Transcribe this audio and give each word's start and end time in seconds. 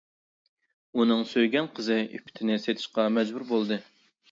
ئۇنىڭ 0.99 1.21
سۆيگەن 1.33 1.69
قىزى 1.81 1.99
ئىپپىتىنى 2.07 2.59
سېتىشقا 2.65 3.09
مەجبۇر 3.21 3.49
بولىدۇ. 3.55 3.83